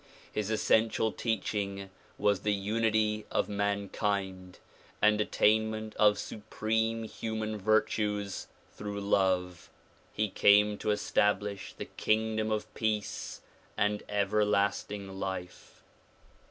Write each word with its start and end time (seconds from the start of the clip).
His 0.31 0.49
essential 0.49 1.11
teaching 1.11 1.91
was 2.17 2.39
the 2.39 2.55
unity 2.55 3.27
of 3.29 3.47
mankind 3.47 4.57
and 4.99 5.21
attain 5.21 5.69
ment 5.69 5.93
of 5.93 6.17
supreme 6.17 7.03
human 7.03 7.55
virtues 7.59 8.47
through 8.71 8.99
love. 8.99 9.69
He 10.11 10.27
came 10.27 10.79
to 10.79 10.89
establish 10.89 11.73
the 11.73 11.85
kingdom 11.85 12.49
of 12.51 12.73
peace 12.73 13.41
and 13.77 14.01
everlasting 14.09 15.19
life. 15.19 15.83